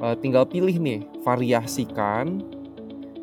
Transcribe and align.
uh, 0.00 0.16
tinggal 0.18 0.44
pilih 0.48 0.76
nih, 0.76 1.04
variasikan, 1.24 2.42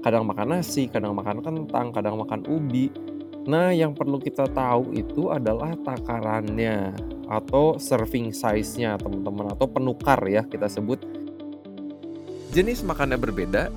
kadang 0.03 0.27
makan 0.27 0.59
nasi, 0.59 0.89
kadang 0.91 1.15
makan 1.15 1.39
kentang, 1.39 1.95
kadang 1.95 2.15
makan 2.19 2.43
ubi. 2.45 2.91
Nah, 3.43 3.75
yang 3.75 3.91
perlu 3.91 4.23
kita 4.23 4.47
tahu 4.51 4.95
itu 4.95 5.27
adalah 5.27 5.75
takarannya 5.83 6.95
atau 7.27 7.75
serving 7.75 8.31
size-nya, 8.31 8.95
teman-teman, 8.99 9.51
atau 9.51 9.67
penukar 9.67 10.19
ya 10.27 10.47
kita 10.47 10.67
sebut. 10.71 10.99
Jenis 12.53 12.85
makannya 12.85 13.17
berbeda, 13.17 13.73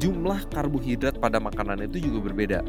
jumlah 0.00 0.48
karbohidrat 0.50 1.20
pada 1.20 1.36
makanan 1.38 1.84
itu 1.86 2.08
juga 2.08 2.32
berbeda. 2.32 2.60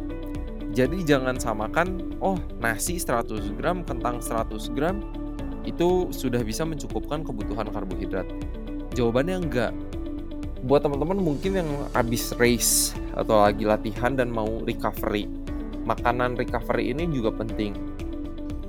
Jadi 0.72 1.04
jangan 1.04 1.36
samakan, 1.36 2.20
oh 2.24 2.40
nasi 2.60 2.96
100 2.96 3.56
gram, 3.60 3.84
kentang 3.84 4.24
100 4.24 4.72
gram, 4.72 5.04
itu 5.68 6.10
sudah 6.12 6.42
bisa 6.44 6.64
mencukupkan 6.64 7.24
kebutuhan 7.24 7.68
karbohidrat. 7.70 8.28
Jawabannya 8.92 9.36
enggak. 9.40 9.72
Buat 10.68 10.86
teman-teman 10.86 11.18
mungkin 11.18 11.58
yang 11.58 11.70
habis 11.96 12.36
race 12.38 12.92
atau 13.16 13.42
lagi 13.42 13.64
latihan 13.66 14.14
dan 14.14 14.30
mau 14.30 14.62
recovery, 14.68 15.26
makanan 15.88 16.36
recovery 16.38 16.92
ini 16.92 17.08
juga 17.10 17.34
penting. 17.34 17.74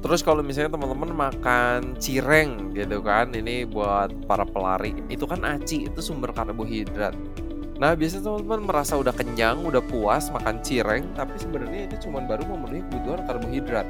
Terus 0.02 0.23
kalau 0.23 0.42
misalnya 0.42 0.74
teman-teman 0.74 1.14
makan 1.14 1.95
cireng 1.98 2.74
gitu 2.74 2.98
kan, 3.02 3.30
ini 3.34 3.62
buat 3.66 4.11
para 4.27 4.42
pelari, 4.42 4.98
itu 5.06 5.27
kan 5.27 5.47
aci, 5.47 5.87
itu 5.87 5.98
sumber 6.02 6.34
karbohidrat. 6.34 7.14
Nah, 7.78 7.95
biasanya 7.98 8.30
teman-teman 8.30 8.62
merasa 8.66 8.95
udah 8.98 9.14
kenyang, 9.14 9.62
udah 9.62 9.83
puas 9.83 10.30
makan 10.30 10.59
cireng, 10.62 11.06
tapi 11.19 11.34
sebenarnya 11.39 11.91
itu 11.91 12.06
cuma 12.06 12.23
baru 12.23 12.47
memenuhi 12.47 12.83
kebutuhan 12.91 13.27
karbohidrat 13.27 13.86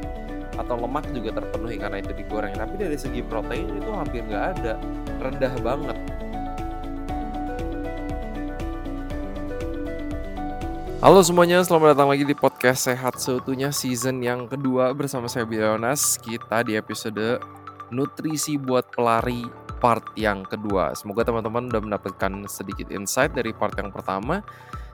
atau 0.57 0.77
lemak 0.77 1.09
juga 1.17 1.41
terpenuhi 1.41 1.81
karena 1.81 2.05
itu 2.05 2.13
digoreng. 2.13 2.53
Tapi 2.57 2.75
dari 2.77 2.97
segi 3.01 3.25
protein 3.25 3.73
itu 3.73 3.89
hampir 3.93 4.21
nggak 4.29 4.45
ada, 4.57 4.77
rendah 5.21 5.55
banget. 5.65 5.97
Halo 11.03 11.19
semuanya, 11.19 11.59
selamat 11.67 11.99
datang 11.99 12.15
lagi 12.15 12.23
di 12.23 12.31
podcast 12.31 12.87
Sehat 12.87 13.19
Seutuhnya 13.19 13.75
season 13.75 14.23
yang 14.23 14.47
kedua 14.47 14.95
bersama 14.95 15.27
saya 15.27 15.43
Bilonas. 15.43 16.15
Kita 16.15 16.63
di 16.63 16.79
episode 16.79 17.43
Nutrisi 17.91 18.55
buat 18.55 18.87
Pelari 18.95 19.43
part 19.83 20.15
yang 20.15 20.47
kedua. 20.47 20.95
Semoga 20.95 21.27
teman-teman 21.27 21.67
udah 21.75 21.83
mendapatkan 21.83 22.47
sedikit 22.47 22.95
insight 22.95 23.35
dari 23.35 23.51
part 23.51 23.75
yang 23.83 23.91
pertama. 23.91 24.47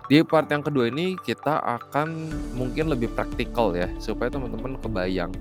Di 0.09 0.25
part 0.25 0.49
yang 0.49 0.65
kedua 0.65 0.89
ini 0.89 1.13
kita 1.21 1.61
akan 1.61 2.33
mungkin 2.57 2.89
lebih 2.89 3.13
praktikal 3.13 3.77
ya, 3.77 3.93
supaya 4.01 4.33
teman-teman 4.33 4.81
kebayang. 4.81 5.37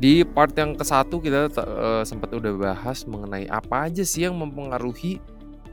Di 0.00 0.24
part 0.24 0.56
yang 0.56 0.80
ke 0.80 0.84
satu 0.88 1.20
kita 1.20 1.52
uh, 1.60 2.00
sempat 2.08 2.32
udah 2.32 2.56
bahas 2.56 3.04
mengenai 3.04 3.52
apa 3.52 3.92
aja 3.92 4.00
sih 4.00 4.24
yang 4.24 4.32
mempengaruhi 4.32 5.20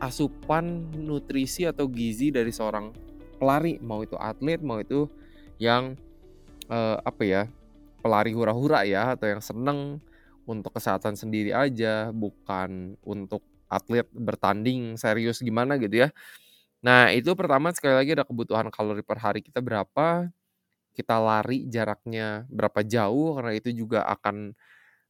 asupan 0.04 0.92
nutrisi 1.00 1.64
atau 1.64 1.88
gizi 1.88 2.28
dari 2.28 2.52
seorang 2.52 3.11
pelari, 3.42 3.82
mau 3.82 4.06
itu 4.06 4.14
atlet, 4.22 4.62
mau 4.62 4.78
itu 4.78 5.10
yang 5.58 5.98
uh, 6.70 7.02
apa 7.02 7.24
ya, 7.26 7.44
pelari 8.06 8.38
hura-hura 8.38 8.86
ya 8.86 9.18
atau 9.18 9.26
yang 9.26 9.42
seneng 9.42 9.98
untuk 10.46 10.78
kesehatan 10.78 11.18
sendiri 11.18 11.50
aja, 11.50 12.14
bukan 12.14 12.94
untuk 13.02 13.42
atlet 13.66 14.06
bertanding 14.14 14.94
serius 15.02 15.42
gimana 15.42 15.82
gitu 15.82 16.06
ya. 16.06 16.10
Nah, 16.86 17.10
itu 17.14 17.34
pertama 17.38 17.74
sekali 17.74 17.98
lagi 17.98 18.12
ada 18.14 18.26
kebutuhan 18.26 18.70
kalori 18.70 19.02
per 19.02 19.18
hari 19.18 19.42
kita 19.42 19.62
berapa, 19.62 20.30
kita 20.94 21.16
lari 21.18 21.66
jaraknya 21.70 22.46
berapa 22.52 22.82
jauh 22.84 23.38
karena 23.40 23.54
itu 23.58 23.70
juga 23.72 24.04
akan 24.06 24.54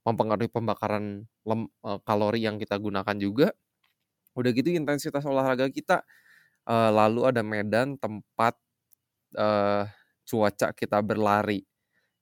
mempengaruhi 0.03 0.49
pembakaran 0.49 1.25
lem, 1.45 1.61
uh, 1.85 1.99
kalori 2.03 2.43
yang 2.43 2.59
kita 2.61 2.75
gunakan 2.77 3.15
juga. 3.17 3.55
Udah 4.35 4.51
gitu 4.55 4.71
intensitas 4.71 5.23
olahraga 5.27 5.67
kita, 5.71 6.03
uh, 6.71 6.89
lalu 6.95 7.27
ada 7.27 7.43
medan 7.43 7.99
tempat 7.99 8.55
uh, 9.35 9.83
cuaca 10.23 10.71
kita 10.71 11.03
berlari. 11.03 11.67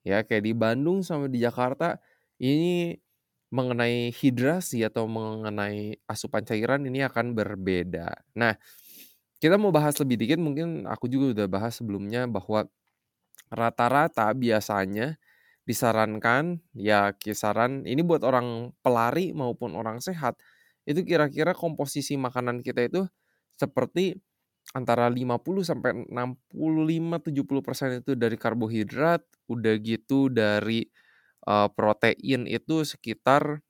Ya, 0.02 0.26
kayak 0.26 0.44
di 0.50 0.54
Bandung 0.58 1.06
sama 1.06 1.30
di 1.30 1.44
Jakarta 1.46 2.02
ini 2.42 2.98
mengenai 3.54 4.14
hidrasi 4.14 4.86
atau 4.86 5.06
mengenai 5.10 5.98
asupan 6.10 6.46
cairan 6.46 6.86
ini 6.86 7.06
akan 7.06 7.34
berbeda. 7.38 8.14
Nah, 8.38 8.58
kita 9.42 9.58
mau 9.58 9.74
bahas 9.74 9.98
lebih 10.02 10.18
dikit 10.22 10.40
mungkin 10.42 10.86
aku 10.86 11.10
juga 11.10 11.34
udah 11.34 11.48
bahas 11.50 11.78
sebelumnya 11.78 12.26
bahwa 12.30 12.70
rata-rata 13.50 14.30
biasanya 14.38 15.18
disarankan 15.66 16.62
ya 16.74 17.14
kisaran 17.18 17.86
ini 17.86 18.02
buat 18.02 18.26
orang 18.26 18.74
pelari 18.82 19.34
maupun 19.34 19.78
orang 19.78 20.02
sehat 20.02 20.38
itu 20.86 21.06
kira-kira 21.06 21.54
komposisi 21.54 22.18
makanan 22.18 22.66
kita 22.66 22.90
itu 22.90 23.02
seperti 23.58 24.18
antara 24.78 25.10
50 25.10 25.66
sampai 25.66 26.06
65 26.10 27.18
70% 27.26 28.02
itu 28.02 28.14
dari 28.14 28.38
karbohidrat, 28.38 29.22
udah 29.50 29.74
gitu 29.82 30.30
dari 30.30 30.86
uh, 31.50 31.68
protein 31.74 32.46
itu 32.50 32.86
sekitar 32.86 33.62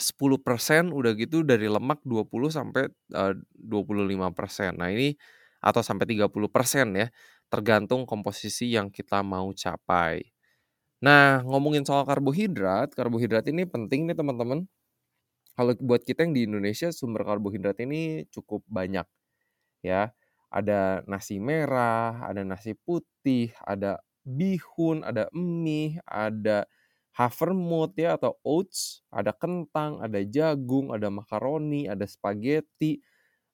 10% 0.00 0.88
udah 0.96 1.12
gitu 1.18 1.44
dari 1.44 1.68
lemak 1.68 2.00
20 2.08 2.48
sampai 2.52 2.88
uh, 3.12 3.34
25%. 3.60 4.80
Nah, 4.80 4.88
ini 4.92 5.12
atau 5.60 5.84
sampai 5.84 6.08
30% 6.08 6.96
ya, 6.96 7.08
tergantung 7.52 8.08
komposisi 8.08 8.72
yang 8.72 8.88
kita 8.88 9.20
mau 9.20 9.52
capai. 9.52 10.24
Nah, 11.04 11.40
ngomongin 11.44 11.84
soal 11.88 12.04
karbohidrat, 12.08 12.92
karbohidrat 12.96 13.44
ini 13.52 13.64
penting 13.68 14.08
nih 14.08 14.16
teman-teman. 14.16 14.68
Kalau 15.56 15.72
buat 15.84 16.02
kita 16.06 16.24
yang 16.26 16.34
di 16.36 16.42
Indonesia 16.48 16.88
sumber 16.94 17.22
karbohidrat 17.28 17.78
ini 17.84 18.24
cukup 18.32 18.64
banyak. 18.70 19.04
Ya, 19.80 20.12
ada 20.52 21.00
nasi 21.08 21.38
merah, 21.40 22.20
ada 22.26 22.42
nasi 22.44 22.74
putih, 22.76 23.54
ada 23.64 24.02
bihun, 24.26 25.06
ada 25.06 25.30
mie, 25.32 26.00
ada 26.04 26.66
havermut 27.16 27.96
ya 27.98 28.16
atau 28.18 28.36
oats, 28.44 29.02
ada 29.10 29.32
kentang, 29.34 30.00
ada 30.02 30.20
jagung, 30.24 30.92
ada 30.94 31.08
makaroni, 31.10 31.86
ada 31.90 32.04
spaghetti, 32.06 33.00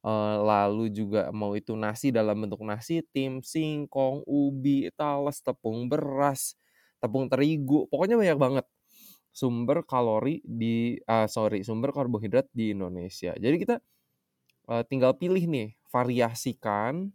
uh, 0.06 0.42
lalu 0.42 0.92
juga 0.92 1.30
mau 1.34 1.54
itu 1.58 1.74
nasi 1.74 2.14
dalam 2.14 2.46
bentuk 2.46 2.62
nasi 2.62 3.02
tim, 3.10 3.40
singkong, 3.42 4.22
ubi, 4.28 4.90
talas, 4.94 5.40
tepung 5.42 5.88
beras, 5.90 6.54
tepung 7.02 7.26
terigu, 7.30 7.86
pokoknya 7.90 8.16
banyak 8.18 8.38
banget 8.40 8.66
sumber 9.36 9.84
kalori 9.84 10.40
di 10.40 10.96
uh, 11.04 11.28
sorry 11.28 11.60
sumber 11.60 11.92
karbohidrat 11.92 12.48
di 12.56 12.72
Indonesia. 12.72 13.36
Jadi 13.36 13.56
kita 13.60 13.76
uh, 14.70 14.82
tinggal 14.88 15.12
pilih 15.20 15.44
nih 15.44 15.76
variasikan 15.90 17.10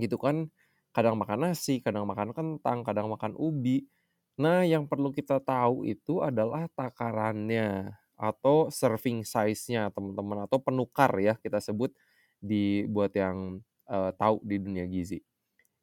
gitu 0.00 0.16
kan 0.16 0.48
kadang 0.92 1.16
makan 1.16 1.50
nasi, 1.50 1.80
kadang 1.80 2.04
makan 2.04 2.36
kentang, 2.36 2.84
kadang 2.84 3.08
makan 3.08 3.32
ubi. 3.34 3.88
Nah, 4.36 4.64
yang 4.64 4.84
perlu 4.84 5.12
kita 5.12 5.40
tahu 5.40 5.88
itu 5.88 6.20
adalah 6.20 6.68
takarannya 6.76 7.96
atau 8.16 8.68
serving 8.68 9.24
size-nya, 9.24 9.88
teman-teman, 9.90 10.44
atau 10.44 10.60
penukar 10.60 11.10
ya 11.18 11.34
kita 11.40 11.58
sebut 11.58 11.90
di 12.38 12.84
buat 12.86 13.12
yang 13.16 13.60
uh, 13.88 14.12
tahu 14.14 14.44
di 14.44 14.56
dunia 14.60 14.84
gizi. 14.84 15.24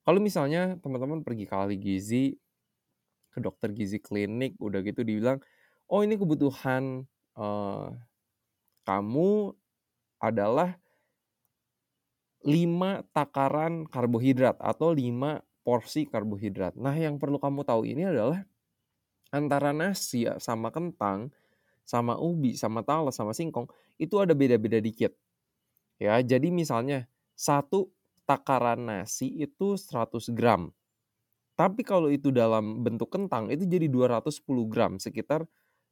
Kalau 0.05 0.21
misalnya 0.21 0.77
teman-teman 0.81 1.25
pergi 1.25 1.45
ke 1.49 1.53
ahli 1.57 1.77
gizi, 1.77 2.37
ke 3.33 3.41
dokter 3.41 3.73
gizi 3.73 3.97
klinik, 4.01 4.57
udah 4.61 4.81
gitu 4.85 5.01
dibilang, 5.01 5.41
oh 5.89 6.01
ini 6.05 6.17
kebutuhan 6.17 7.05
uh, 7.37 7.93
kamu 8.85 9.53
adalah 10.21 10.77
5 12.49 13.13
takaran 13.13 13.85
karbohidrat 13.85 14.57
atau 14.57 14.89
5 14.89 15.45
porsi 15.61 16.09
karbohidrat. 16.09 16.73
Nah, 16.73 16.97
yang 16.97 17.21
perlu 17.21 17.37
kamu 17.37 17.61
tahu 17.61 17.85
ini 17.85 18.09
adalah 18.09 18.41
antara 19.29 19.69
nasi 19.69 20.25
ya, 20.25 20.41
sama 20.41 20.73
kentang, 20.73 21.29
sama 21.85 22.17
ubi, 22.17 22.57
sama 22.57 22.81
talas, 22.81 23.21
sama 23.21 23.37
singkong 23.37 23.69
itu 24.01 24.17
ada 24.17 24.33
beda-beda 24.33 24.81
dikit. 24.81 25.13
Ya, 26.01 26.17
jadi 26.25 26.49
misalnya 26.49 27.05
satu 27.37 27.93
takaran 28.25 28.89
nasi 28.89 29.29
itu 29.29 29.77
100 29.77 30.33
gram. 30.33 30.73
Tapi 31.53 31.83
kalau 31.83 32.07
itu 32.07 32.31
dalam 32.31 32.81
bentuk 32.81 33.11
kentang 33.11 33.51
itu 33.51 33.67
jadi 33.67 33.91
210 33.91 34.65
gram, 34.71 34.95
sekitar 34.95 35.43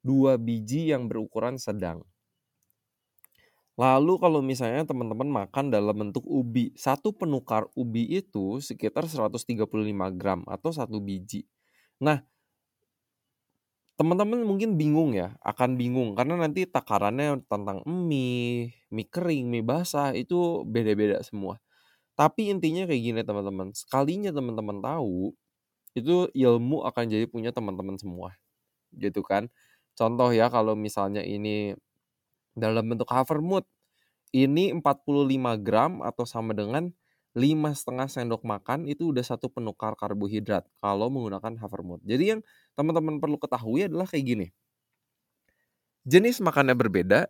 2 0.01 0.39
biji 0.39 0.89
yang 0.89 1.11
berukuran 1.11 1.59
sedang. 1.59 2.07
Lalu 3.77 4.13
kalau 4.17 4.41
misalnya 4.41 4.83
teman-teman 4.89 5.29
makan 5.29 5.69
dalam 5.69 5.93
bentuk 5.93 6.25
ubi, 6.25 6.73
satu 6.73 7.13
penukar 7.13 7.69
ubi 7.77 8.09
itu 8.09 8.57
sekitar 8.57 9.05
135 9.05 10.09
gram 10.17 10.41
atau 10.49 10.73
satu 10.73 10.97
biji. 10.97 11.45
Nah, 12.01 12.25
teman-teman 13.97 14.45
mungkin 14.45 14.77
bingung 14.77 15.17
ya, 15.17 15.33
akan 15.41 15.73
bingung 15.79 16.13
karena 16.17 16.37
nanti 16.37 16.65
takarannya 16.69 17.41
tentang 17.49 17.81
mie, 17.89 18.73
mie 18.93 19.07
kering, 19.09 19.49
mie 19.49 19.65
basah 19.65 20.13
itu 20.13 20.61
beda-beda 20.67 21.21
semua. 21.25 21.57
Tapi 22.19 22.51
intinya 22.53 22.85
kayak 22.89 23.03
gini 23.03 23.21
teman-teman, 23.25 23.73
sekalinya 23.77 24.31
teman-teman 24.35 24.79
tahu, 24.83 25.33
itu 25.97 26.29
ilmu 26.33 26.85
akan 26.89 27.05
jadi 27.11 27.25
punya 27.29 27.51
teman-teman 27.55 27.97
semua. 28.01 28.35
Gitu 28.95 29.21
kan. 29.25 29.49
Contoh 29.97 30.31
ya 30.35 30.47
kalau 30.53 30.73
misalnya 30.77 31.21
ini 31.25 31.75
dalam 32.57 32.89
bentuk 32.89 33.07
havermut 33.13 33.69
ini 34.33 34.73
45 34.73 35.61
gram 35.63 36.01
atau 36.03 36.25
sama 36.25 36.51
dengan 36.57 36.91
5,5 37.37 38.17
sendok 38.17 38.41
makan 38.41 38.89
itu 38.89 39.13
udah 39.13 39.21
satu 39.21 39.45
penukar 39.53 39.93
karbohidrat 39.93 40.65
kalau 40.81 41.13
menggunakan 41.13 41.53
Havermut. 41.61 42.01
Jadi 42.01 42.33
yang 42.33 42.41
teman-teman 42.73 43.21
perlu 43.21 43.37
ketahui 43.37 43.85
adalah 43.85 44.09
kayak 44.09 44.25
gini. 44.25 44.47
Jenis 46.01 46.41
makannya 46.41 46.73
berbeda, 46.73 47.29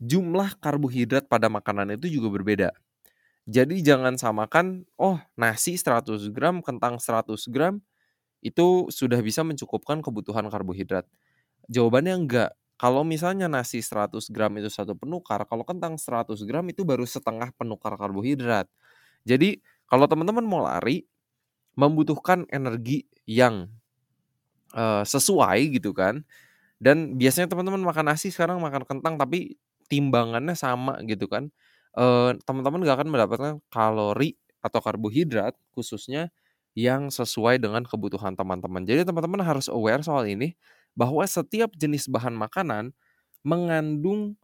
jumlah 0.00 0.56
karbohidrat 0.56 1.28
pada 1.28 1.52
makanan 1.52 2.00
itu 2.00 2.16
juga 2.16 2.32
berbeda. 2.32 2.68
Jadi 3.44 3.84
jangan 3.84 4.16
samakan, 4.16 4.88
oh 4.96 5.20
nasi 5.36 5.76
100 5.76 6.32
gram, 6.32 6.64
kentang 6.64 6.96
100 6.96 7.36
gram, 7.52 7.78
itu 8.40 8.88
sudah 8.88 9.20
bisa 9.20 9.44
mencukupkan 9.44 10.00
kebutuhan 10.00 10.48
karbohidrat. 10.48 11.04
Jawabannya 11.68 12.14
enggak. 12.14 12.50
Kalau 12.76 13.02
misalnya 13.08 13.48
nasi 13.48 13.80
100 13.80 14.28
gram 14.28 14.52
itu 14.60 14.68
satu 14.68 14.92
penukar, 14.92 15.48
kalau 15.48 15.64
kentang 15.64 15.96
100 15.96 16.36
gram 16.44 16.64
itu 16.68 16.84
baru 16.84 17.08
setengah 17.08 17.52
penukar 17.56 17.96
karbohidrat. 17.96 18.68
Jadi 19.24 19.64
kalau 19.88 20.04
teman-teman 20.04 20.44
mau 20.44 20.60
lari, 20.60 21.08
membutuhkan 21.76 22.48
energi 22.48 23.04
yang 23.28 23.68
uh, 24.76 25.04
sesuai 25.04 25.76
gitu 25.76 25.92
kan. 25.96 26.24
Dan 26.76 27.16
biasanya 27.16 27.48
teman-teman 27.52 27.80
makan 27.80 28.12
nasi 28.12 28.28
sekarang 28.28 28.60
makan 28.60 28.84
kentang 28.84 29.16
tapi 29.16 29.56
timbangannya 29.88 30.52
sama 30.52 31.00
gitu 31.08 31.28
kan. 31.28 31.48
Uh, 31.96 32.36
teman-teman 32.44 32.84
gak 32.84 33.00
akan 33.00 33.08
mendapatkan 33.08 33.52
kalori 33.72 34.36
atau 34.60 34.80
karbohidrat 34.84 35.56
khususnya 35.72 36.28
yang 36.76 37.08
sesuai 37.08 37.56
dengan 37.56 37.88
kebutuhan 37.88 38.36
teman-teman. 38.36 38.84
Jadi 38.84 39.08
teman-teman 39.08 39.40
harus 39.40 39.72
aware 39.72 40.04
soal 40.04 40.28
ini 40.28 40.52
bahwa 40.96 41.22
setiap 41.28 41.76
jenis 41.76 42.08
bahan 42.08 42.32
makanan 42.32 42.96
mengandung 43.44 44.34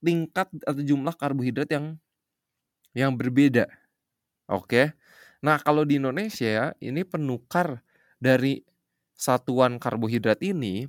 tingkat 0.00 0.48
atau 0.64 0.82
jumlah 0.82 1.14
karbohidrat 1.18 1.68
yang 1.68 1.86
yang 2.96 3.12
berbeda. 3.18 3.66
Oke. 4.48 4.94
Nah, 5.42 5.58
kalau 5.58 5.82
di 5.82 5.98
Indonesia 5.98 6.72
ini 6.78 7.02
penukar 7.02 7.82
dari 8.22 8.62
satuan 9.18 9.82
karbohidrat 9.82 10.38
ini 10.42 10.86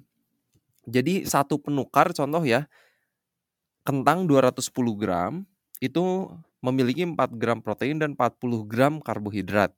jadi 0.83 1.23
satu 1.23 1.61
penukar 1.61 2.11
contoh 2.11 2.43
ya 2.43 2.67
kentang 3.87 4.27
210 4.27 4.73
gram 4.99 5.47
itu 5.79 6.31
memiliki 6.63 7.03
4 7.03 7.17
gram 7.35 7.59
protein 7.59 7.99
dan 7.99 8.15
40 8.15 8.63
gram 8.67 8.93
karbohidrat. 9.03 9.75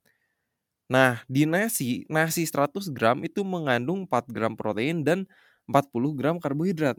Nah, 0.86 1.22
di 1.26 1.42
nasi, 1.44 2.06
nasi 2.06 2.46
100 2.46 2.94
gram 2.94 3.18
itu 3.26 3.42
mengandung 3.42 4.06
4 4.06 4.30
gram 4.30 4.54
protein 4.54 5.02
dan 5.02 5.26
40 5.66 6.14
gram 6.14 6.36
karbohidrat. 6.38 6.94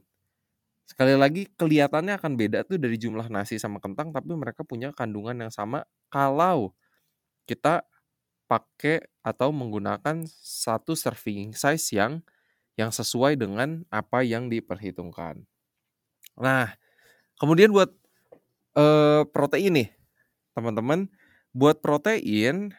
Sekali 0.88 1.16
lagi 1.20 1.48
kelihatannya 1.56 2.16
akan 2.16 2.34
beda 2.40 2.64
tuh 2.64 2.80
dari 2.80 2.96
jumlah 2.96 3.28
nasi 3.28 3.60
sama 3.60 3.84
kentang 3.84 4.16
tapi 4.16 4.32
mereka 4.36 4.64
punya 4.64 4.96
kandungan 4.96 5.36
yang 5.36 5.52
sama 5.52 5.84
kalau 6.08 6.72
kita 7.44 7.84
pakai 8.48 9.04
atau 9.20 9.52
menggunakan 9.52 10.24
satu 10.32 10.96
serving 10.96 11.52
size 11.52 11.92
yang 11.92 12.24
yang 12.80 12.92
sesuai 12.92 13.36
dengan 13.36 13.84
apa 13.92 14.24
yang 14.24 14.48
diperhitungkan. 14.48 15.44
Nah, 16.40 16.72
kemudian 17.36 17.74
buat 17.76 17.92
uh, 18.80 19.28
protein 19.28 19.84
nih, 19.84 19.90
teman-teman, 20.56 21.12
buat 21.52 21.84
protein 21.84 22.72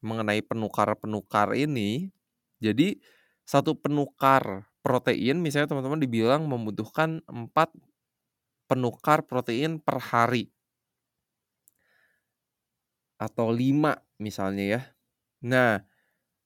mengenai 0.00 0.40
penukar-penukar 0.44 1.52
ini, 1.56 2.12
jadi 2.60 3.00
satu 3.44 3.76
penukar 3.76 4.68
protein 4.80 5.40
misalnya 5.44 5.72
teman-teman 5.72 6.00
dibilang 6.00 6.48
membutuhkan 6.48 7.20
4 7.28 7.52
penukar 8.70 9.26
protein 9.26 9.82
per 9.82 9.98
hari. 10.00 10.52
Atau 13.20 13.52
5 13.52 14.00
misalnya 14.16 14.64
ya. 14.64 14.80
Nah, 15.44 15.84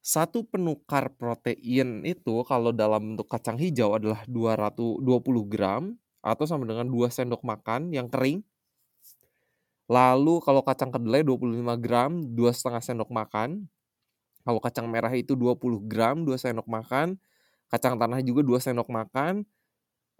satu 0.04 0.44
penukar 0.44 1.14
protein 1.16 2.04
itu 2.04 2.44
kalau 2.44 2.74
dalam 2.74 3.14
bentuk 3.14 3.28
kacang 3.30 3.56
hijau 3.56 3.96
adalah 3.96 4.20
220 4.28 5.00
gram 5.48 5.96
atau 6.24 6.44
sama 6.44 6.64
dengan 6.64 6.88
2 6.88 7.08
sendok 7.12 7.44
makan 7.44 7.92
yang 7.92 8.08
kering 8.08 8.44
Lalu 9.84 10.40
kalau 10.40 10.64
kacang 10.64 10.88
kedelai 10.88 11.20
25 11.20 11.76
gram, 11.76 12.12
2,5 12.32 12.80
sendok 12.80 13.10
makan. 13.12 13.68
Kalau 14.44 14.60
kacang 14.60 14.86
merah 14.88 15.12
itu 15.12 15.36
20 15.36 15.84
gram, 15.84 16.24
2 16.24 16.36
sendok 16.40 16.68
makan. 16.68 17.20
Kacang 17.68 18.00
tanah 18.00 18.20
juga 18.24 18.40
2 18.40 18.60
sendok 18.60 18.88
makan. 18.88 19.44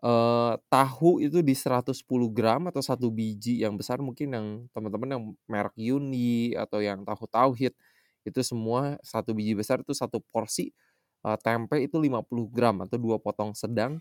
Uh, 0.05 0.61
tahu 0.69 1.25
itu 1.25 1.40
di 1.40 1.56
110 1.56 1.96
gram 2.28 2.69
atau 2.69 2.84
satu 2.84 3.08
biji 3.08 3.64
yang 3.64 3.72
besar 3.72 4.05
mungkin 4.05 4.37
yang 4.37 4.46
teman-teman 4.76 5.08
yang 5.16 5.22
merek 5.49 5.72
Yuni 5.81 6.52
atau 6.52 6.84
yang 6.84 7.08
tahu 7.08 7.25
tauhid 7.25 7.72
itu 8.20 8.40
semua 8.44 9.00
satu 9.00 9.32
biji 9.32 9.56
besar 9.56 9.81
itu 9.81 9.96
satu 9.96 10.20
porsi 10.28 10.76
uh, 11.25 11.40
tempe 11.40 11.81
itu 11.81 11.96
50 11.96 12.20
gram 12.52 12.84
atau 12.84 13.00
dua 13.00 13.17
potong 13.17 13.56
sedang 13.56 13.96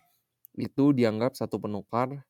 itu 0.59 0.91
dianggap 0.91 1.39
satu 1.39 1.55
penukar 1.55 2.27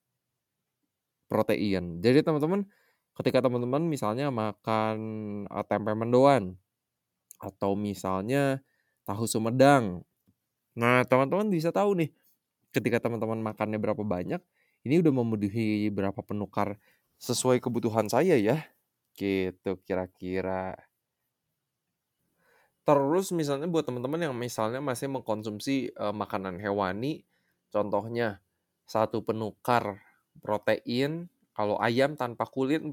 protein. 1.25 1.97
Jadi 1.97 2.21
teman-teman 2.21 2.69
ketika 3.13 3.45
teman-teman 3.45 3.85
misalnya 3.85 4.33
makan 4.33 4.97
tempe 5.69 5.93
mendoan 5.93 6.57
atau 7.37 7.77
misalnya 7.77 8.63
tahu 9.03 9.27
sumedang. 9.27 10.01
Nah, 10.73 11.05
teman-teman 11.05 11.51
bisa 11.51 11.69
tahu 11.69 11.93
nih 11.99 12.09
ketika 12.73 12.97
teman-teman 13.03 13.37
makannya 13.43 13.77
berapa 13.77 14.01
banyak, 14.01 14.41
ini 14.87 14.99
udah 15.03 15.13
memenuhi 15.13 15.93
berapa 15.93 16.17
penukar 16.25 16.81
sesuai 17.21 17.61
kebutuhan 17.61 18.09
saya 18.09 18.39
ya. 18.39 18.65
Gitu 19.13 19.77
kira-kira. 19.85 20.73
Terus 22.83 23.31
misalnya 23.31 23.69
buat 23.69 23.87
teman-teman 23.87 24.27
yang 24.27 24.35
misalnya 24.35 24.83
masih 24.83 25.07
mengkonsumsi 25.07 25.95
uh, 25.95 26.11
makanan 26.11 26.59
hewani, 26.59 27.23
contohnya 27.71 28.43
satu 28.83 29.23
penukar 29.23 30.03
protein 30.43 31.31
kalau 31.53 31.77
ayam 31.77 32.17
tanpa 32.17 32.49
kulit 32.49 32.81
40 32.81 32.91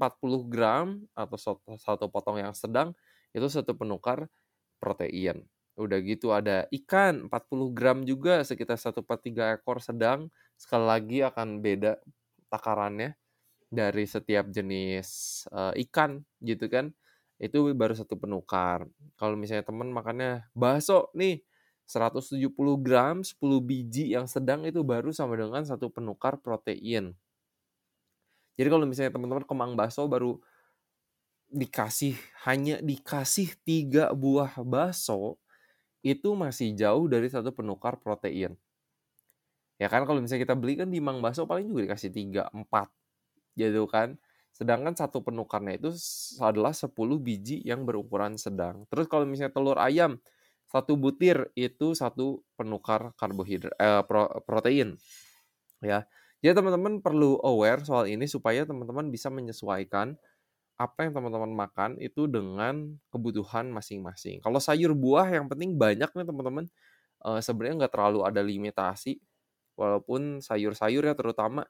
gram 0.49 1.01
atau 1.17 1.37
satu 1.81 2.05
potong 2.13 2.37
yang 2.37 2.53
sedang 2.53 2.93
itu 3.33 3.49
satu 3.49 3.73
penukar 3.73 4.29
protein. 4.77 5.45
Udah 5.79 5.97
gitu 6.03 6.29
ada 6.29 6.69
ikan 6.69 7.25
40 7.25 7.77
gram 7.77 7.97
juga 8.05 8.45
sekitar 8.45 8.77
1 8.77 9.01
per 9.01 9.17
3 9.17 9.57
ekor 9.57 9.81
sedang. 9.81 10.29
Sekali 10.59 10.85
lagi 10.85 11.17
akan 11.25 11.63
beda 11.63 11.97
takarannya 12.53 13.17
dari 13.71 14.05
setiap 14.05 14.51
jenis 14.51 15.41
uh, 15.49 15.73
ikan 15.89 16.21
gitu 16.43 16.69
kan. 16.69 16.93
Itu 17.41 17.65
baru 17.73 17.97
satu 17.97 18.13
penukar. 18.13 18.85
Kalau 19.17 19.33
misalnya 19.33 19.65
teman 19.65 19.89
makannya 19.89 20.45
bakso 20.53 21.09
nih 21.17 21.41
170 21.89 22.45
gram 22.79 23.25
10 23.25 23.35
biji 23.65 24.13
yang 24.13 24.29
sedang 24.29 24.63
itu 24.69 24.85
baru 24.85 25.09
sama 25.09 25.33
dengan 25.33 25.65
satu 25.65 25.89
penukar 25.89 26.37
protein. 26.37 27.17
Jadi 28.55 28.67
kalau 28.67 28.85
misalnya 28.87 29.11
teman-teman 29.15 29.45
kemang 29.47 29.71
bakso 29.75 30.05
baru 30.07 30.37
dikasih 31.51 32.15
hanya 32.47 32.79
dikasih 32.79 33.59
tiga 33.67 34.15
buah 34.15 34.55
bakso 34.63 35.35
itu 36.01 36.33
masih 36.33 36.73
jauh 36.73 37.05
dari 37.11 37.27
satu 37.27 37.53
penukar 37.53 37.99
protein. 37.99 38.57
Ya 39.77 39.89
kan 39.89 40.05
kalau 40.05 40.21
misalnya 40.21 40.45
kita 40.45 40.55
beli 40.57 40.77
kan 40.77 40.89
di 40.89 41.01
mang 41.01 41.19
bakso 41.19 41.45
paling 41.49 41.69
juga 41.69 41.89
dikasih 41.89 42.11
tiga 42.13 42.47
empat 42.53 42.89
gitu 43.57 43.85
kan. 43.89 44.15
Sedangkan 44.51 44.93
satu 44.93 45.23
penukarnya 45.23 45.79
itu 45.79 45.89
adalah 46.43 46.75
10 46.75 47.17
biji 47.17 47.63
yang 47.63 47.87
berukuran 47.87 48.35
sedang. 48.35 48.85
Terus 48.91 49.07
kalau 49.07 49.25
misalnya 49.25 49.55
telur 49.55 49.79
ayam 49.79 50.19
satu 50.71 50.95
butir 50.95 51.51
itu 51.59 51.91
satu 51.91 52.47
penukar 52.55 53.11
karbohidrat 53.19 53.75
eh, 53.75 54.03
protein 54.47 54.95
ya 55.83 56.07
jadi 56.41 56.57
teman-teman 56.57 56.99
perlu 57.05 57.37
aware 57.45 57.85
soal 57.85 58.09
ini 58.09 58.25
supaya 58.25 58.65
teman-teman 58.65 59.13
bisa 59.13 59.29
menyesuaikan 59.29 60.17
apa 60.81 61.05
yang 61.05 61.13
teman-teman 61.13 61.53
makan 61.53 61.91
itu 62.01 62.25
dengan 62.25 62.97
kebutuhan 63.13 63.69
masing-masing. 63.69 64.41
Kalau 64.41 64.57
sayur 64.57 64.97
buah 64.97 65.29
yang 65.29 65.45
penting 65.45 65.77
banyak 65.77 66.09
nih 66.09 66.25
teman-teman. 66.25 66.65
Uh, 67.21 67.37
sebenarnya 67.37 67.85
nggak 67.85 67.93
terlalu 67.93 68.25
ada 68.25 68.41
limitasi. 68.41 69.21
Walaupun 69.77 70.41
sayur-sayur 70.41 71.05
ya 71.05 71.13
terutama 71.13 71.69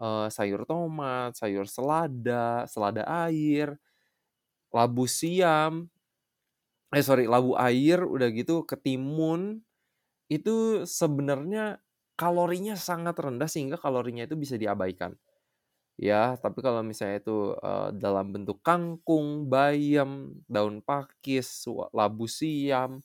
uh, 0.00 0.32
sayur 0.32 0.64
tomat, 0.64 1.36
sayur 1.36 1.68
selada, 1.68 2.64
selada 2.64 3.04
air, 3.28 3.76
labu 4.72 5.04
siam, 5.04 5.92
eh 6.96 7.04
sorry 7.04 7.28
labu 7.28 7.52
air, 7.60 8.00
udah 8.08 8.28
gitu 8.32 8.64
ketimun 8.64 9.60
itu 10.32 10.88
sebenarnya 10.88 11.76
kalorinya 12.16 12.74
sangat 12.78 13.16
rendah 13.20 13.48
sehingga 13.50 13.76
kalorinya 13.80 14.24
itu 14.28 14.36
bisa 14.38 14.56
diabaikan. 14.60 15.14
Ya, 15.96 16.36
tapi 16.36 16.60
kalau 16.60 16.84
misalnya 16.84 17.24
itu 17.24 17.56
uh, 17.64 17.88
dalam 17.96 18.28
bentuk 18.28 18.60
kangkung, 18.60 19.48
bayam, 19.48 20.36
daun 20.44 20.84
pakis, 20.84 21.64
labu 21.96 22.28
siam, 22.28 23.00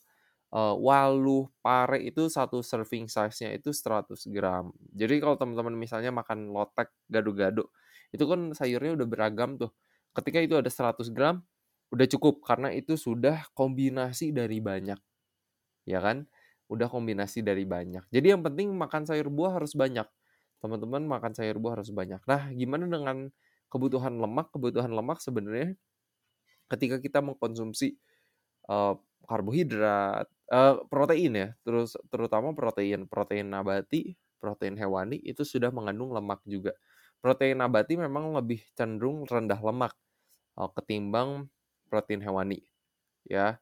uh, 0.52 0.74
waluh, 0.76 1.48
pare 1.64 2.04
itu 2.04 2.28
satu 2.28 2.60
serving 2.60 3.08
size-nya 3.08 3.56
itu 3.56 3.72
100 3.72 4.28
gram. 4.28 4.72
Jadi 4.92 5.20
kalau 5.24 5.36
teman-teman 5.40 5.72
misalnya 5.76 6.12
makan 6.12 6.52
lotek 6.52 6.92
gado-gado 7.08 7.72
Itu 8.12 8.28
kan 8.28 8.52
sayurnya 8.52 8.96
udah 9.00 9.08
beragam 9.08 9.56
tuh. 9.56 9.72
Ketika 10.16 10.38
itu 10.44 10.54
ada 10.60 10.68
100 10.68 11.08
gram, 11.12 11.40
udah 11.92 12.06
cukup 12.08 12.44
karena 12.44 12.68
itu 12.76 12.96
sudah 13.00 13.48
kombinasi 13.56 14.32
dari 14.36 14.60
banyak. 14.60 15.00
Ya 15.86 15.98
kan? 16.02 16.26
Udah 16.72 16.88
kombinasi 16.88 17.44
dari 17.44 17.68
banyak. 17.68 18.08
Jadi 18.08 18.32
yang 18.32 18.40
penting 18.40 18.72
makan 18.72 19.04
sayur 19.04 19.28
buah 19.28 19.60
harus 19.60 19.76
banyak. 19.76 20.08
Teman-teman 20.64 21.04
makan 21.04 21.36
sayur 21.36 21.60
buah 21.60 21.76
harus 21.76 21.92
banyak. 21.92 22.24
Nah, 22.24 22.48
gimana 22.56 22.88
dengan 22.88 23.28
kebutuhan 23.68 24.16
lemak? 24.16 24.48
Kebutuhan 24.56 24.88
lemak 24.88 25.20
sebenarnya 25.20 25.76
ketika 26.72 26.96
kita 26.96 27.20
mengkonsumsi 27.20 28.00
uh, 28.72 28.96
karbohidrat, 29.28 30.24
uh, 30.48 30.80
protein 30.88 31.32
ya, 31.36 31.48
terus 31.68 31.92
terutama 32.08 32.56
protein, 32.56 33.04
protein 33.04 33.52
nabati, 33.52 34.16
protein 34.40 34.80
hewani 34.80 35.20
itu 35.20 35.44
sudah 35.44 35.68
mengandung 35.68 36.16
lemak 36.16 36.40
juga. 36.48 36.72
Protein 37.20 37.60
nabati 37.60 38.00
memang 38.00 38.32
lebih 38.32 38.64
cenderung 38.72 39.28
rendah 39.28 39.60
lemak 39.60 39.92
uh, 40.56 40.72
ketimbang 40.72 41.52
protein 41.92 42.24
hewani, 42.24 42.64
ya. 43.28 43.60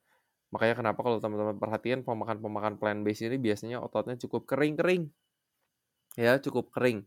Makanya 0.51 0.75
kenapa 0.83 1.01
kalau 1.07 1.23
teman-teman 1.23 1.57
perhatian 1.59 2.03
pemakan-pemakan 2.03 2.75
plant 2.79 3.01
based 3.07 3.23
ini 3.23 3.39
biasanya 3.39 3.79
ototnya 3.79 4.19
cukup 4.19 4.51
kering-kering, 4.51 5.07
ya 6.19 6.43
cukup 6.43 6.75
kering. 6.75 7.07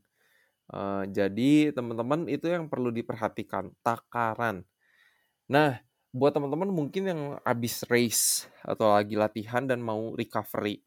Uh, 0.71 1.03
jadi 1.11 1.75
teman-teman 1.75 2.31
itu 2.31 2.47
yang 2.47 2.71
perlu 2.71 2.87
diperhatikan 2.87 3.75
takaran. 3.83 4.63
Nah, 5.51 5.75
buat 6.15 6.31
teman-teman 6.31 6.71
mungkin 6.71 7.03
yang 7.03 7.21
habis 7.43 7.83
race 7.91 8.47
atau 8.63 8.95
lagi 8.95 9.19
latihan 9.19 9.67
dan 9.67 9.83
mau 9.83 10.15
recovery, 10.15 10.79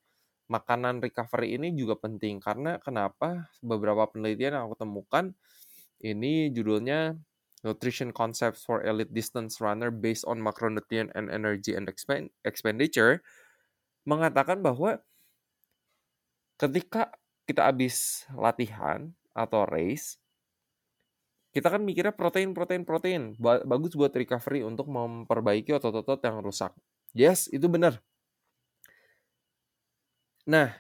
makanan 0.49 1.05
recovery 1.05 1.61
ini 1.61 1.77
juga 1.77 2.01
penting 2.01 2.41
karena 2.41 2.81
kenapa? 2.81 3.53
Beberapa 3.61 4.09
penelitian 4.09 4.57
yang 4.57 4.65
aku 4.73 4.81
temukan 4.81 5.35
ini 6.01 6.49
judulnya 6.55 7.21
Nutrition 7.67 8.15
Concepts 8.15 8.63
for 8.63 8.87
Elite 8.87 9.11
Distance 9.11 9.59
Runner 9.59 9.91
Based 9.91 10.23
on 10.23 10.39
Macronutrient 10.39 11.11
and 11.19 11.27
Energy 11.27 11.75
and 11.75 11.91
Expenditure 12.47 13.27
mengatakan 14.07 14.63
bahwa 14.63 15.03
ketika 16.63 17.11
kita 17.43 17.67
habis 17.67 18.23
latihan 18.31 19.11
atau 19.35 19.67
race, 19.67 20.23
kita 21.51 21.73
kan 21.73 21.83
mikirnya 21.83 22.15
protein, 22.15 22.55
protein, 22.55 22.87
protein. 22.87 23.23
Bagus 23.43 23.99
buat 23.99 24.15
recovery 24.15 24.63
untuk 24.63 24.87
memperbaiki 24.87 25.75
otot-otot 25.75 26.23
yang 26.23 26.39
rusak. 26.45 26.71
Yes, 27.17 27.51
itu 27.51 27.67
benar. 27.67 27.99
Nah, 30.47 30.71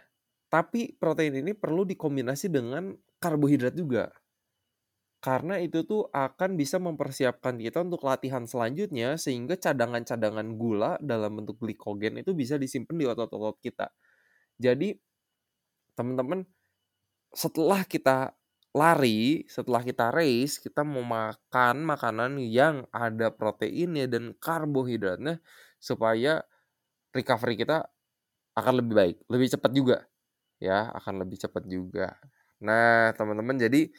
tapi 0.46 0.94
protein 1.00 1.42
ini 1.42 1.56
perlu 1.56 1.82
dikombinasi 1.88 2.46
dengan 2.52 2.94
karbohidrat 3.18 3.74
juga. 3.74 4.12
Karena 5.26 5.58
itu 5.58 5.82
tuh 5.82 6.06
akan 6.14 6.54
bisa 6.54 6.78
mempersiapkan 6.78 7.58
kita 7.58 7.82
untuk 7.82 8.06
latihan 8.06 8.46
selanjutnya 8.46 9.18
sehingga 9.18 9.58
cadangan-cadangan 9.58 10.54
gula 10.54 10.92
dalam 11.02 11.42
bentuk 11.42 11.58
glikogen 11.58 12.22
itu 12.22 12.30
bisa 12.30 12.54
disimpan 12.62 12.94
di 12.94 13.06
otot-otot 13.10 13.58
kita. 13.58 13.90
Jadi 14.62 14.94
teman-teman 15.98 16.46
setelah 17.34 17.82
kita 17.84 18.36
lari, 18.76 19.48
setelah 19.48 19.80
kita 19.82 20.12
race, 20.12 20.60
kita 20.60 20.84
mau 20.84 21.02
makan 21.02 21.82
makanan 21.88 22.38
yang 22.44 22.84
ada 22.92 23.32
proteinnya 23.32 24.06
dan 24.06 24.36
karbohidratnya 24.36 25.40
supaya 25.80 26.44
recovery 27.16 27.56
kita 27.56 27.88
akan 28.56 28.74
lebih 28.84 28.94
baik, 28.96 29.16
lebih 29.32 29.48
cepat 29.52 29.72
juga. 29.72 29.98
Ya, 30.60 30.88
akan 30.96 31.24
lebih 31.24 31.36
cepat 31.40 31.64
juga. 31.68 32.16
Nah, 32.64 33.12
teman-teman 33.16 33.60
jadi 33.60 33.92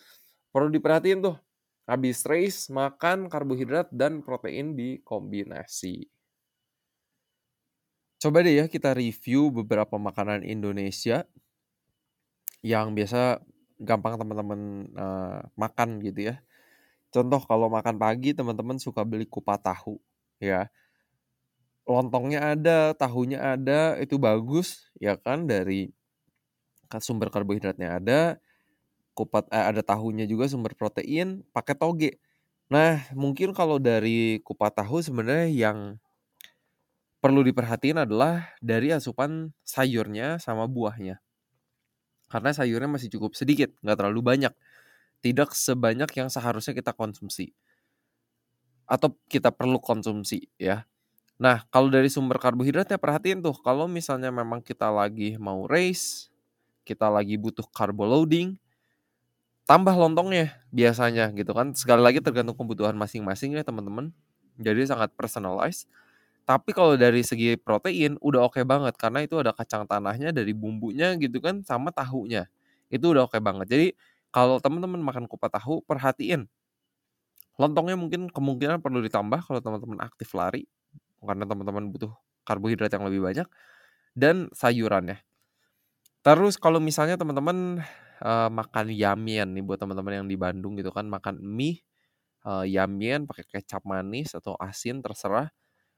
perlu 0.57 0.73
diperhatiin 0.73 1.21
tuh. 1.21 1.37
Habis 1.85 2.25
race, 2.25 2.73
makan 2.73 3.29
karbohidrat 3.29 3.93
dan 3.93 4.25
protein 4.25 4.73
dikombinasi. 4.73 6.09
Coba 8.17 8.41
deh 8.41 8.57
ya 8.57 8.65
kita 8.65 8.97
review 8.97 9.53
beberapa 9.53 10.01
makanan 10.01 10.41
Indonesia 10.41 11.29
yang 12.65 12.97
biasa 12.97 13.45
gampang 13.77 14.17
teman-teman 14.17 14.89
uh, 14.97 15.45
makan 15.53 16.01
gitu 16.01 16.33
ya. 16.33 16.41
Contoh 17.13 17.39
kalau 17.45 17.69
makan 17.69 18.01
pagi 18.01 18.33
teman-teman 18.33 18.81
suka 18.81 19.05
beli 19.05 19.29
kupat 19.29 19.61
tahu 19.61 20.01
ya. 20.41 20.65
Lontongnya 21.87 22.57
ada, 22.57 22.91
tahunya 22.97 23.39
ada, 23.39 23.95
itu 24.01 24.19
bagus 24.19 24.91
ya 24.99 25.15
kan 25.15 25.47
dari 25.47 25.93
sumber 26.99 27.31
karbohidratnya 27.31 28.01
ada, 28.01 28.19
kupat 29.17 29.49
eh, 29.49 29.65
ada 29.73 29.81
tahunya 29.81 30.29
juga 30.29 30.45
sumber 30.45 30.77
protein 30.77 31.41
pakai 31.49 31.73
toge. 31.73 32.21
Nah, 32.69 33.01
mungkin 33.17 33.57
kalau 33.57 33.81
dari 33.81 34.37
kupat 34.45 34.77
tahu 34.77 35.01
sebenarnya 35.01 35.49
yang 35.49 35.97
perlu 37.17 37.41
diperhatiin 37.41 38.05
adalah 38.05 38.53
dari 38.61 38.93
asupan 38.93 39.49
sayurnya 39.65 40.37
sama 40.37 40.69
buahnya. 40.69 41.17
Karena 42.29 42.51
sayurnya 42.53 42.91
masih 42.91 43.09
cukup 43.09 43.33
sedikit, 43.33 43.73
nggak 43.81 43.97
terlalu 43.97 44.21
banyak. 44.21 44.53
Tidak 45.23 45.49
sebanyak 45.49 46.11
yang 46.13 46.29
seharusnya 46.29 46.77
kita 46.77 46.93
konsumsi. 46.93 47.55
Atau 48.85 49.17
kita 49.31 49.49
perlu 49.49 49.81
konsumsi 49.81 50.45
ya. 50.61 50.85
Nah, 51.39 51.63
kalau 51.69 51.87
dari 51.87 52.09
sumber 52.11 52.37
karbohidratnya 52.41 52.99
perhatiin 52.99 53.39
tuh, 53.45 53.55
kalau 53.61 53.85
misalnya 53.85 54.33
memang 54.33 54.59
kita 54.59 54.89
lagi 54.89 55.37
mau 55.39 55.69
race, 55.69 56.33
kita 56.83 57.07
lagi 57.07 57.37
butuh 57.37 57.65
carbo 57.69 58.09
loading, 58.09 58.57
tambah 59.67 59.93
lontongnya 59.93 60.55
biasanya 60.71 61.29
gitu 61.35 61.51
kan. 61.51 61.75
Sekali 61.75 62.01
lagi 62.01 62.23
tergantung 62.23 62.55
kebutuhan 62.55 62.95
masing-masing 62.95 63.59
ya 63.59 63.61
teman-teman. 63.67 64.15
Jadi 64.57 64.87
sangat 64.87 65.13
personalized. 65.13 65.85
Tapi 66.47 66.71
kalau 66.71 66.95
dari 66.95 67.21
segi 67.27 67.59
protein 67.59 68.15
udah 68.23 68.47
oke 68.47 68.55
okay 68.55 68.63
banget 68.63 68.95
karena 68.95 69.19
itu 69.27 69.35
ada 69.35 69.51
kacang 69.51 69.83
tanahnya 69.83 70.31
dari 70.31 70.55
bumbunya 70.55 71.11
gitu 71.19 71.43
kan 71.43 71.61
sama 71.67 71.91
tahunya. 71.91 72.47
Itu 72.87 73.11
udah 73.11 73.27
oke 73.27 73.35
okay 73.35 73.41
banget. 73.43 73.67
Jadi 73.67 73.87
kalau 74.31 74.57
teman-teman 74.63 75.03
makan 75.03 75.27
kupat 75.27 75.59
tahu 75.59 75.83
perhatiin 75.83 76.47
lontongnya 77.59 77.99
mungkin 77.99 78.31
kemungkinan 78.31 78.79
perlu 78.79 79.03
ditambah 79.03 79.43
kalau 79.43 79.59
teman-teman 79.59 79.99
aktif 79.99 80.31
lari 80.37 80.69
karena 81.19 81.43
teman-teman 81.43 81.89
butuh 81.89 82.13
karbohidrat 82.47 82.93
yang 82.93 83.03
lebih 83.03 83.19
banyak 83.19 83.47
dan 84.15 84.47
sayurannya. 84.55 85.19
Terus 86.23 86.55
kalau 86.55 86.79
misalnya 86.79 87.19
teman-teman 87.19 87.83
uh, 88.21 88.49
makan 88.49 88.93
yamian 88.93 89.51
nih 89.53 89.63
buat 89.65 89.81
teman-teman 89.81 90.23
yang 90.23 90.27
di 90.29 90.37
Bandung 90.39 90.73
gitu 90.77 90.89
kan 90.93 91.05
makan 91.09 91.41
mie 91.41 91.83
uh, 92.47 92.63
yamian 92.63 93.27
pakai 93.27 93.59
kecap 93.59 93.83
manis 93.83 94.33
atau 94.37 94.55
asin 94.57 95.03
terserah. 95.03 95.51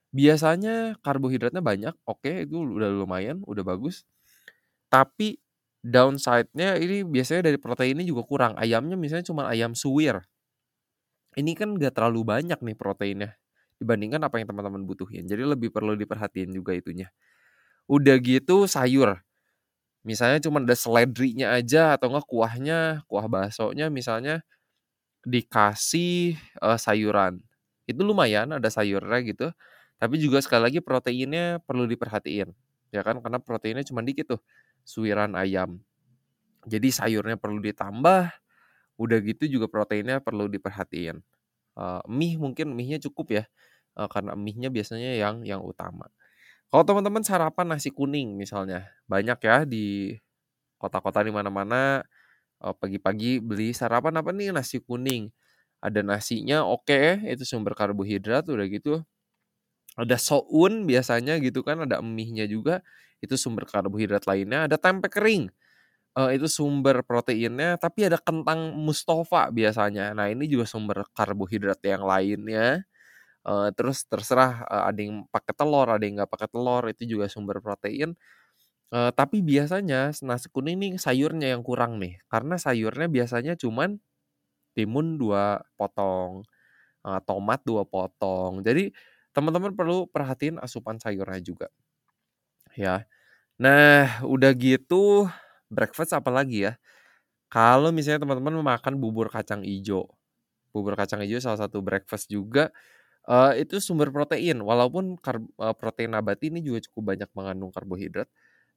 Biasanya 0.09 0.97
karbohidratnya 1.05 1.61
banyak, 1.61 1.93
oke 2.09 2.49
itu 2.49 2.57
udah 2.57 2.89
lumayan, 2.89 3.45
udah 3.45 3.61
bagus. 3.61 4.09
Tapi 4.89 5.37
downside-nya 5.85 6.81
ini 6.81 7.05
biasanya 7.05 7.45
dari 7.53 7.61
proteinnya 7.61 8.01
juga 8.01 8.25
kurang. 8.25 8.53
Ayamnya 8.57 8.97
misalnya 8.97 9.29
cuma 9.29 9.45
ayam 9.45 9.77
suwir. 9.77 10.25
Ini 11.37 11.53
kan 11.53 11.77
gak 11.77 11.93
terlalu 11.93 12.25
banyak 12.25 12.57
nih 12.57 12.73
proteinnya 12.73 13.37
dibandingkan 13.77 14.19
apa 14.25 14.41
yang 14.41 14.49
teman-teman 14.49 14.81
butuhin. 14.83 15.29
Jadi 15.29 15.45
lebih 15.45 15.69
perlu 15.69 15.93
diperhatiin 15.93 16.51
juga 16.57 16.73
itunya. 16.73 17.13
Udah 17.85 18.17
gitu 18.17 18.65
sayur 18.65 19.21
misalnya 20.09 20.41
cuma 20.41 20.57
ada 20.57 20.73
seledrinya 20.73 21.53
aja 21.53 21.93
atau 21.93 22.09
enggak 22.09 22.25
kuahnya, 22.25 23.05
kuah 23.05 23.29
baksonya 23.29 23.93
misalnya 23.93 24.41
dikasih 25.21 26.33
uh, 26.57 26.81
sayuran. 26.81 27.37
Itu 27.85 28.01
lumayan 28.01 28.57
ada 28.57 28.69
sayurnya 28.73 29.19
gitu. 29.21 29.47
Tapi 30.01 30.15
juga 30.17 30.41
sekali 30.41 30.65
lagi 30.65 30.79
proteinnya 30.81 31.61
perlu 31.61 31.85
diperhatiin. 31.85 32.49
Ya 32.89 33.01
kan 33.05 33.21
karena 33.21 33.37
proteinnya 33.37 33.85
cuma 33.85 34.01
dikit 34.01 34.33
tuh. 34.37 34.41
Suiran 34.81 35.37
ayam. 35.37 35.77
Jadi 36.65 36.89
sayurnya 36.89 37.37
perlu 37.37 37.61
ditambah. 37.61 38.33
Udah 38.97 39.17
gitu 39.21 39.45
juga 39.45 39.69
proteinnya 39.69 40.17
perlu 40.23 40.49
diperhatiin. 40.49 41.21
Uh, 41.77 42.01
mie 42.09 42.35
mungkin 42.35 42.73
mie-nya 42.73 42.97
cukup 43.05 43.43
ya. 43.43 43.43
Uh, 43.93 44.09
karena 44.09 44.33
mie-nya 44.33 44.73
biasanya 44.73 45.13
yang 45.19 45.45
yang 45.45 45.61
utama. 45.61 46.09
Kalau 46.69 46.83
teman-teman 46.85 47.25
sarapan 47.25 47.65
nasi 47.73 47.89
kuning 47.89 48.37
misalnya, 48.37 48.85
banyak 49.09 49.39
ya 49.41 49.57
di 49.65 50.13
kota-kota 50.81 51.25
di 51.25 51.33
mana-mana 51.33 52.05
pagi-pagi 52.61 53.39
beli 53.43 53.73
sarapan 53.73 54.19
apa 54.21 54.31
nih 54.35 54.53
nasi 54.55 54.79
kuning. 54.83 55.29
Ada 55.81 56.01
nasinya 56.05 56.65
oke, 56.67 56.89
okay, 56.89 57.07
itu 57.33 57.43
sumber 57.47 57.73
karbohidrat 57.77 58.45
udah 58.49 58.67
gitu. 58.69 59.01
Ada 59.99 60.15
soun 60.21 60.85
biasanya 60.89 61.37
gitu 61.43 61.61
kan, 61.65 61.83
ada 61.85 61.99
mie-nya 62.03 62.45
juga, 62.49 62.81
itu 63.23 63.35
sumber 63.39 63.67
karbohidrat 63.67 64.25
lainnya. 64.29 64.65
Ada 64.69 64.77
tempe 64.79 65.09
kering, 65.11 65.51
uh, 66.19 66.31
itu 66.33 66.47
sumber 66.51 67.01
proteinnya, 67.05 67.77
tapi 67.81 68.07
ada 68.09 68.17
kentang 68.21 68.75
mustafa 68.77 69.49
biasanya. 69.53 70.13
Nah 70.17 70.29
ini 70.31 70.45
juga 70.51 70.65
sumber 70.69 71.05
karbohidrat 71.17 71.79
yang 71.85 72.03
lainnya 72.07 72.83
uh, 73.47 73.69
terus 73.75 74.03
terserah 74.09 74.63
uh, 74.67 74.83
ada 74.89 74.99
yang 75.03 75.25
pakai 75.31 75.53
telur 75.55 75.87
ada 75.91 76.03
yang 76.03 76.19
nggak 76.23 76.31
pakai 76.31 76.49
telur 76.51 76.83
itu 76.91 77.03
juga 77.07 77.27
sumber 77.31 77.59
protein 77.63 78.15
uh, 78.93 79.11
tapi 79.15 79.41
biasanya 79.45 80.11
nasi 80.25 80.47
kuning 80.53 80.77
nih 80.81 80.93
sayurnya 81.01 81.53
yang 81.57 81.63
kurang 81.65 81.97
nih 82.01 82.19
karena 82.31 82.55
sayurnya 82.59 83.07
biasanya 83.11 83.53
cuman 83.59 83.99
timun 84.77 85.17
2 85.19 85.59
potong, 85.77 86.45
eee, 87.05 87.19
tomat 87.27 87.61
2 87.67 87.83
potong. 87.87 88.61
Jadi 88.65 88.91
teman-teman 89.35 89.73
perlu 89.77 90.07
perhatiin 90.09 90.57
asupan 90.61 90.97
sayurnya 91.01 91.41
juga. 91.43 91.67
Ya. 92.77 93.05
Nah, 93.61 94.21
udah 94.25 94.51
gitu 94.57 95.29
breakfast 95.71 96.13
apa 96.17 96.29
lagi 96.33 96.67
ya? 96.69 96.73
Kalau 97.51 97.91
misalnya 97.95 98.23
teman-teman 98.25 98.61
makan 98.63 98.99
bubur 99.01 99.29
kacang 99.31 99.63
ijo. 99.65 100.09
Bubur 100.73 100.95
kacang 100.99 101.23
ijo 101.25 101.39
salah 101.41 101.59
satu 101.67 101.81
breakfast 101.85 102.29
juga, 102.31 102.71
eee, 103.29 103.63
itu 103.65 103.77
sumber 103.83 104.09
protein 104.15 104.59
walaupun 104.65 105.15
karb 105.21 105.45
eee, 105.61 105.73
protein 105.79 106.11
nabati 106.17 106.49
ini 106.53 106.61
juga 106.65 106.81
cukup 106.89 107.15
banyak 107.15 107.29
mengandung 107.37 107.71
karbohidrat, 107.75 108.27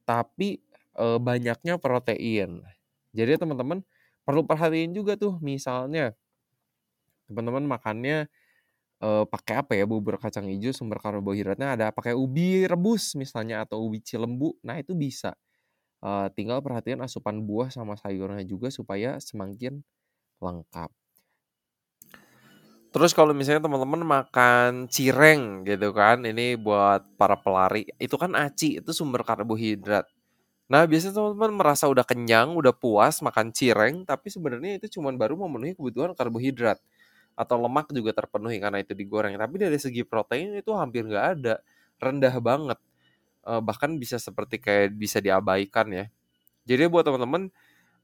tapi, 0.09 0.61
eee, 0.99 1.19
banyaknya 1.23 1.77
protein. 1.83 2.63
Jadi 3.17 3.33
teman-teman 3.41 3.81
perlu 4.27 4.45
perhatiin 4.49 4.93
juga 4.97 5.17
tuh 5.21 5.39
misalnya 5.43 6.15
teman-teman 7.31 7.65
makannya, 7.67 8.19
eee, 9.03 9.25
pakai 9.31 9.55
apa 9.63 9.73
ya 9.79 9.85
bubur 9.89 10.17
kacang 10.21 10.49
ijo 10.51 10.71
sumber 10.75 10.99
karbohidratnya 11.03 11.77
ada 11.79 11.87
pakai 11.95 12.15
ubi 12.17 12.67
rebus 12.69 13.15
misalnya 13.19 13.65
atau 13.67 13.85
ubi 13.87 14.01
cilembu, 14.05 14.57
nah 14.67 14.79
itu 14.81 14.95
bisa. 14.97 15.35
Eee, 16.05 16.29
tinggal 16.37 16.61
perhatian 16.65 17.01
asupan 17.05 17.45
buah 17.47 17.71
sama 17.75 17.97
sayurnya 18.01 18.45
juga 18.47 18.69
supaya 18.73 19.19
semakin 19.23 19.83
lengkap. 20.43 20.91
Terus 22.93 23.17
kalau 23.17 23.33
misalnya 23.33 23.65
teman-teman 23.65 24.05
makan 24.05 24.85
cireng 24.93 25.65
gitu 25.65 25.97
kan, 25.97 26.21
ini 26.29 26.61
buat 26.61 27.01
para 27.17 27.41
pelari, 27.41 27.89
itu 27.97 28.17
kan 28.21 28.37
aci, 28.37 28.85
itu 28.85 28.91
sumber 28.93 29.25
karbohidrat. 29.25 30.05
Nah, 30.73 30.85
biasanya 30.89 31.15
teman-teman 31.19 31.53
merasa 31.57 31.87
udah 31.89 32.05
kenyang, 32.07 32.57
udah 32.57 32.73
puas 32.77 33.21
makan 33.25 33.53
cireng, 33.55 34.05
tapi 34.09 34.29
sebenarnya 34.33 34.81
itu 34.83 34.99
cuma 35.01 35.13
baru 35.17 35.37
memenuhi 35.41 35.77
kebutuhan 35.77 36.13
karbohidrat. 36.17 36.81
Atau 37.39 37.59
lemak 37.63 37.89
juga 37.95 38.13
terpenuhi 38.17 38.61
karena 38.63 38.81
itu 38.85 38.93
digoreng. 38.97 39.37
Tapi 39.41 39.57
dari 39.61 39.79
segi 39.81 40.05
protein 40.07 40.57
itu 40.61 40.73
hampir 40.77 41.05
nggak 41.09 41.27
ada, 41.41 41.55
rendah 42.03 42.35
banget. 42.45 42.79
Eee, 43.47 43.61
bahkan 43.65 43.97
bisa 43.99 44.17
seperti 44.23 44.59
kayak 44.63 44.95
bisa 44.99 45.19
diabaikan 45.19 45.89
ya. 45.91 46.07
Jadi 46.69 46.87
buat 46.91 47.05
teman-teman, 47.07 47.51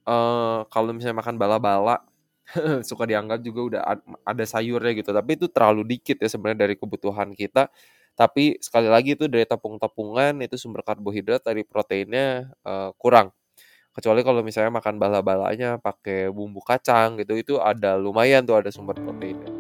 eee, 0.09 0.59
kalau 0.73 0.91
misalnya 0.97 1.19
makan 1.23 1.37
bala-bala, 1.41 2.03
suka 2.89 3.05
dianggap 3.05 3.41
juga 3.45 3.61
udah 3.75 3.83
ad 3.85 4.01
ada 4.25 4.45
sayurnya 4.49 4.93
gitu, 4.97 5.11
tapi 5.13 5.37
itu 5.37 5.47
terlalu 5.53 5.85
dikit 5.97 6.17
ya 6.21 6.29
sebenarnya 6.31 6.69
dari 6.69 6.75
kebutuhan 6.79 7.33
kita. 7.37 7.69
Tapi 8.19 8.59
sekali 8.59 8.91
lagi 8.91 9.15
itu 9.15 9.31
dari 9.31 9.47
tepung-tepungan, 9.47 10.43
itu 10.43 10.59
sumber 10.59 10.83
karbohidrat, 10.83 11.47
dari 11.47 11.63
proteinnya, 11.63 12.51
eee, 12.67 12.91
kurang. 12.99 13.31
Kecuali 13.95 14.23
kalau 14.27 14.43
misalnya 14.43 14.75
makan 14.75 14.99
bala-balanya 14.99 15.79
pakai 15.79 16.31
bumbu 16.31 16.59
kacang 16.63 17.19
gitu, 17.23 17.39
itu 17.39 17.55
ada 17.63 17.95
lumayan 17.99 18.43
tuh 18.47 18.59
ada 18.59 18.71
sumber 18.75 18.99
proteinnya. 18.99 19.51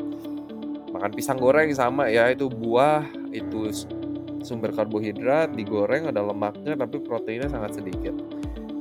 Makan 0.94 1.10
pisang 1.14 1.38
goreng 1.38 1.70
sama 1.70 2.10
ya, 2.10 2.30
itu 2.34 2.50
buah, 2.50 3.06
itu 3.30 3.70
sumber 4.42 4.74
karbohidrat, 4.74 5.54
digoreng 5.54 6.10
ada 6.10 6.22
lemaknya 6.22 6.74
tapi 6.78 6.98
proteinnya 7.02 7.50
sangat 7.50 7.78
sedikit. 7.78 8.14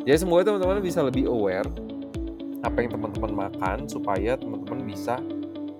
Jadi 0.08 0.18
semoga 0.18 0.48
teman-teman 0.48 0.82
bisa 0.82 1.04
lebih 1.04 1.28
aware 1.30 1.68
apa 2.68 2.84
yang 2.84 2.92
teman-teman 2.92 3.48
makan 3.48 3.88
supaya 3.88 4.36
teman-teman 4.36 4.84
bisa 4.84 5.18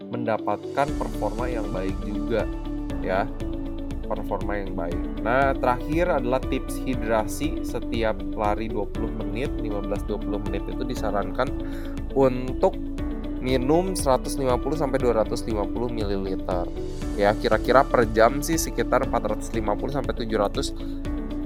mendapatkan 0.08 0.88
performa 0.96 1.52
yang 1.52 1.68
baik 1.76 1.96
juga 2.08 2.48
ya 3.04 3.28
performa 4.08 4.56
yang 4.56 4.72
baik. 4.72 5.20
Nah, 5.20 5.52
terakhir 5.52 6.08
adalah 6.24 6.40
tips 6.40 6.80
hidrasi 6.80 7.60
setiap 7.68 8.16
lari 8.40 8.72
20 8.72 9.20
menit, 9.20 9.52
15-20 9.60 10.48
menit 10.48 10.64
itu 10.64 10.84
disarankan 10.88 11.52
untuk 12.16 12.80
minum 13.44 13.94
150 13.94 14.48
sampai 14.80 14.98
250 15.04 15.92
ml. 15.92 16.40
Ya, 17.20 17.36
kira-kira 17.36 17.84
per 17.84 18.08
jam 18.16 18.40
sih 18.40 18.56
sekitar 18.56 19.06
450 19.12 19.52
sampai 19.92 20.14
700 20.16 20.72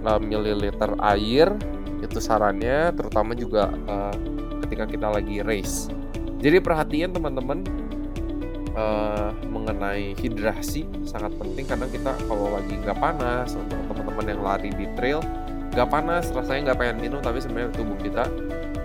ml 0.06 0.64
air 1.02 1.50
itu 2.12 2.20
sarannya 2.20 2.92
terutama 2.92 3.32
juga 3.32 3.72
uh, 3.88 4.12
ketika 4.68 4.84
kita 4.84 5.08
lagi 5.08 5.40
race. 5.40 5.88
Jadi 6.44 6.60
perhatian 6.60 7.16
teman-teman 7.16 7.64
uh, 8.76 9.32
mengenai 9.48 10.12
hidrasi 10.20 10.84
sangat 11.08 11.32
penting 11.40 11.64
karena 11.64 11.88
kita 11.88 12.12
kalau 12.28 12.52
lagi 12.60 12.76
nggak 12.76 12.98
panas 13.00 13.56
untuk 13.56 13.80
teman-teman 13.88 14.26
yang 14.28 14.42
lari 14.44 14.70
di 14.76 14.86
trail 15.00 15.24
nggak 15.72 15.88
panas 15.88 16.28
rasanya 16.36 16.72
nggak 16.72 16.80
pengen 16.84 16.98
minum 17.00 17.20
tapi 17.24 17.40
sebenarnya 17.40 17.72
tubuh 17.72 17.96
kita 18.04 18.28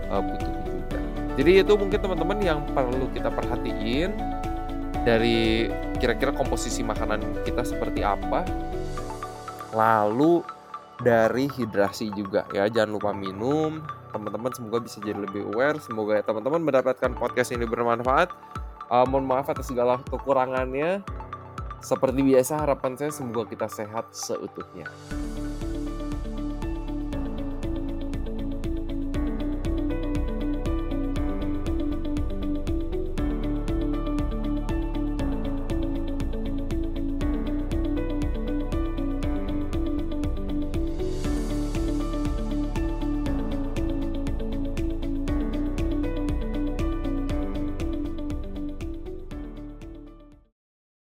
uh, 0.06 0.22
butuh 0.22 0.50
juga. 0.62 0.98
Jadi 1.36 1.50
itu 1.66 1.72
mungkin 1.74 1.98
teman-teman 1.98 2.38
yang 2.38 2.60
perlu 2.70 3.10
kita 3.10 3.28
perhatiin 3.34 4.14
dari 5.02 5.70
kira-kira 5.98 6.30
komposisi 6.30 6.86
makanan 6.86 7.42
kita 7.42 7.66
seperti 7.66 8.06
apa. 8.06 8.46
Lalu 9.74 10.55
dari 11.00 11.50
hidrasi 11.50 12.12
juga 12.14 12.48
ya. 12.52 12.68
Jangan 12.70 12.90
lupa 12.96 13.10
minum. 13.12 13.84
Teman-teman 14.14 14.52
semoga 14.54 14.80
bisa 14.80 15.00
jadi 15.04 15.18
lebih 15.18 15.48
aware. 15.52 15.76
Semoga 15.82 16.20
ya 16.20 16.24
teman-teman 16.24 16.62
mendapatkan 16.64 17.12
podcast 17.16 17.52
ini 17.52 17.68
bermanfaat. 17.68 18.32
Uh, 18.86 19.04
mohon 19.04 19.26
maaf 19.26 19.50
atas 19.50 19.68
segala 19.68 20.00
kekurangannya. 20.08 21.04
Seperti 21.84 22.20
biasa 22.24 22.64
harapan 22.64 22.96
saya 22.96 23.12
semoga 23.12 23.44
kita 23.46 23.68
sehat 23.68 24.10
seutuhnya 24.10 24.88